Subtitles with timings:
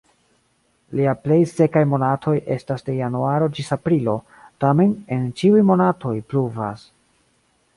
[0.99, 4.17] Lia plej sekaj monatoj estas de januaro ĝis aprilo,
[4.65, 6.89] tamen, en ĉiuj monatoj pluvas.